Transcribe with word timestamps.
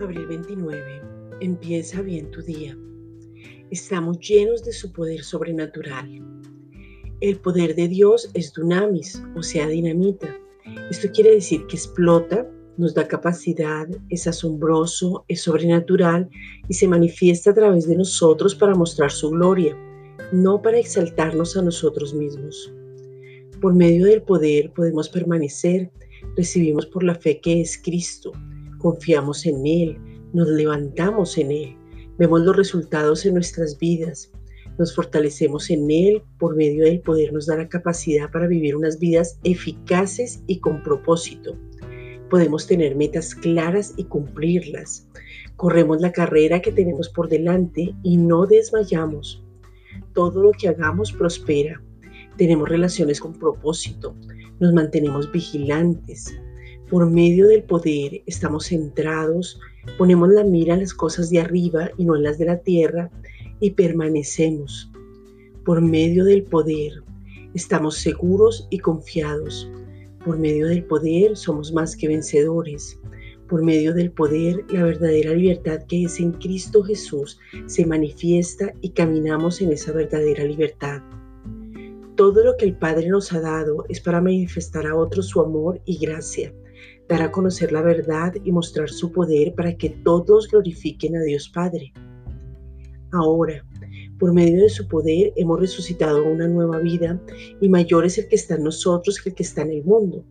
Abril 0.00 0.26
29. 0.26 1.02
Empieza 1.40 2.02
bien 2.02 2.30
tu 2.30 2.42
día. 2.42 2.76
Estamos 3.70 4.18
llenos 4.18 4.64
de 4.64 4.72
su 4.72 4.92
poder 4.92 5.22
sobrenatural. 5.22 6.08
El 7.20 7.38
poder 7.38 7.74
de 7.76 7.88
Dios 7.88 8.28
es 8.34 8.52
dunamis, 8.52 9.22
o 9.36 9.42
sea, 9.42 9.68
dinamita. 9.68 10.36
Esto 10.90 11.08
quiere 11.12 11.30
decir 11.32 11.66
que 11.66 11.76
explota, 11.76 12.50
nos 12.76 12.92
da 12.94 13.06
capacidad, 13.06 13.86
es 14.10 14.26
asombroso, 14.26 15.24
es 15.28 15.42
sobrenatural 15.42 16.28
y 16.68 16.74
se 16.74 16.88
manifiesta 16.88 17.50
a 17.50 17.54
través 17.54 17.86
de 17.86 17.96
nosotros 17.96 18.54
para 18.54 18.74
mostrar 18.74 19.12
su 19.12 19.30
gloria, 19.30 19.76
no 20.32 20.60
para 20.60 20.78
exaltarnos 20.78 21.56
a 21.56 21.62
nosotros 21.62 22.12
mismos. 22.12 22.72
Por 23.60 23.74
medio 23.74 24.06
del 24.06 24.22
poder 24.22 24.72
podemos 24.72 25.08
permanecer, 25.08 25.92
recibimos 26.36 26.84
por 26.84 27.04
la 27.04 27.14
fe 27.14 27.40
que 27.40 27.60
es 27.60 27.80
Cristo 27.80 28.32
confiamos 28.84 29.46
en 29.46 29.66
Él, 29.66 29.98
nos 30.34 30.46
levantamos 30.46 31.38
en 31.38 31.50
Él, 31.50 31.74
vemos 32.18 32.42
los 32.42 32.54
resultados 32.54 33.24
en 33.24 33.32
nuestras 33.32 33.78
vidas, 33.78 34.30
nos 34.78 34.94
fortalecemos 34.94 35.70
en 35.70 35.90
Él, 35.90 36.22
por 36.38 36.54
medio 36.54 36.84
del 36.84 37.00
poder 37.00 37.32
nos 37.32 37.46
da 37.46 37.56
la 37.56 37.66
capacidad 37.66 38.30
para 38.30 38.46
vivir 38.46 38.76
unas 38.76 38.98
vidas 38.98 39.38
eficaces 39.42 40.42
y 40.48 40.58
con 40.60 40.82
propósito. 40.82 41.56
Podemos 42.28 42.66
tener 42.66 42.94
metas 42.94 43.34
claras 43.34 43.94
y 43.96 44.04
cumplirlas. 44.04 45.08
Corremos 45.56 46.02
la 46.02 46.12
carrera 46.12 46.60
que 46.60 46.72
tenemos 46.72 47.08
por 47.08 47.30
delante 47.30 47.94
y 48.02 48.18
no 48.18 48.44
desmayamos. 48.44 49.42
Todo 50.12 50.42
lo 50.42 50.52
que 50.52 50.68
hagamos 50.68 51.10
prospera. 51.10 51.80
Tenemos 52.36 52.68
relaciones 52.68 53.18
con 53.18 53.32
propósito. 53.32 54.14
Nos 54.60 54.74
mantenemos 54.74 55.32
vigilantes. 55.32 56.38
Por 56.90 57.10
medio 57.10 57.48
del 57.48 57.62
poder 57.62 58.20
estamos 58.26 58.66
centrados, 58.66 59.58
ponemos 59.96 60.28
la 60.28 60.44
mira 60.44 60.74
en 60.74 60.80
las 60.80 60.92
cosas 60.92 61.30
de 61.30 61.40
arriba 61.40 61.90
y 61.96 62.04
no 62.04 62.14
en 62.14 62.22
las 62.22 62.36
de 62.36 62.44
la 62.44 62.58
tierra 62.58 63.10
y 63.58 63.70
permanecemos. 63.70 64.90
Por 65.64 65.80
medio 65.80 66.24
del 66.26 66.42
poder 66.42 67.02
estamos 67.54 67.96
seguros 67.96 68.68
y 68.68 68.80
confiados. 68.80 69.66
Por 70.26 70.38
medio 70.38 70.68
del 70.68 70.84
poder 70.84 71.38
somos 71.38 71.72
más 71.72 71.96
que 71.96 72.06
vencedores. 72.06 73.00
Por 73.48 73.62
medio 73.62 73.94
del 73.94 74.10
poder, 74.12 74.62
la 74.68 74.84
verdadera 74.84 75.32
libertad 75.32 75.84
que 75.88 76.04
es 76.04 76.20
en 76.20 76.32
Cristo 76.32 76.82
Jesús 76.82 77.38
se 77.66 77.86
manifiesta 77.86 78.74
y 78.82 78.90
caminamos 78.90 79.62
en 79.62 79.72
esa 79.72 79.92
verdadera 79.92 80.44
libertad. 80.44 81.00
Todo 82.14 82.44
lo 82.44 82.58
que 82.58 82.66
el 82.66 82.76
Padre 82.76 83.08
nos 83.08 83.32
ha 83.32 83.40
dado 83.40 83.86
es 83.88 84.00
para 84.00 84.20
manifestar 84.20 84.86
a 84.86 84.94
otros 84.94 85.28
su 85.28 85.40
amor 85.40 85.80
y 85.86 85.96
gracia 85.96 86.52
dar 87.08 87.22
a 87.22 87.30
conocer 87.30 87.72
la 87.72 87.82
verdad 87.82 88.34
y 88.44 88.52
mostrar 88.52 88.88
su 88.88 89.12
poder 89.12 89.54
para 89.54 89.76
que 89.76 89.90
todos 89.90 90.48
glorifiquen 90.48 91.16
a 91.16 91.22
Dios 91.22 91.48
Padre. 91.48 91.92
Ahora, 93.12 93.64
por 94.18 94.32
medio 94.32 94.62
de 94.62 94.68
su 94.68 94.88
poder 94.88 95.32
hemos 95.36 95.60
resucitado 95.60 96.24
una 96.24 96.48
nueva 96.48 96.78
vida 96.78 97.20
y 97.60 97.68
mayor 97.68 98.06
es 98.06 98.18
el 98.18 98.28
que 98.28 98.36
está 98.36 98.54
en 98.54 98.64
nosotros 98.64 99.20
que 99.20 99.30
el 99.30 99.34
que 99.34 99.42
está 99.42 99.62
en 99.62 99.72
el 99.72 99.84
mundo. 99.84 100.24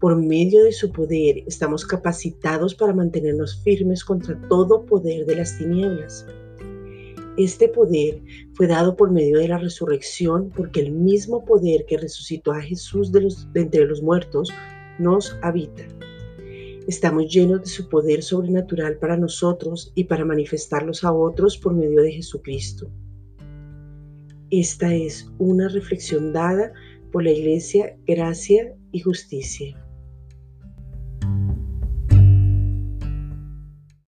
Por 0.00 0.16
medio 0.16 0.64
de 0.64 0.72
su 0.72 0.90
poder 0.90 1.44
estamos 1.46 1.86
capacitados 1.86 2.74
para 2.74 2.94
mantenernos 2.94 3.62
firmes 3.62 4.04
contra 4.04 4.40
todo 4.48 4.84
poder 4.84 5.26
de 5.26 5.36
las 5.36 5.58
tinieblas. 5.58 6.26
Este 7.36 7.68
poder 7.68 8.20
fue 8.54 8.66
dado 8.66 8.96
por 8.96 9.10
medio 9.10 9.38
de 9.38 9.48
la 9.48 9.58
resurrección 9.58 10.50
porque 10.54 10.80
el 10.80 10.92
mismo 10.92 11.44
poder 11.44 11.84
que 11.86 11.98
resucitó 11.98 12.52
a 12.52 12.60
Jesús 12.60 13.12
de, 13.12 13.28
de 13.52 13.60
entre 13.60 13.86
los 13.86 14.02
muertos 14.02 14.50
nos 14.98 15.36
habita. 15.42 15.82
Estamos 16.86 17.32
llenos 17.32 17.60
de 17.60 17.66
su 17.66 17.88
poder 17.88 18.22
sobrenatural 18.22 18.96
para 18.98 19.16
nosotros 19.16 19.92
y 19.94 20.04
para 20.04 20.24
manifestarlos 20.24 21.04
a 21.04 21.12
otros 21.12 21.56
por 21.56 21.74
medio 21.74 22.02
de 22.02 22.12
Jesucristo. 22.12 22.90
Esta 24.50 24.92
es 24.92 25.30
una 25.38 25.68
reflexión 25.68 26.32
dada 26.32 26.72
por 27.12 27.22
la 27.22 27.30
Iglesia 27.30 27.96
Gracia 28.06 28.74
y 28.92 29.00
Justicia. 29.00 29.76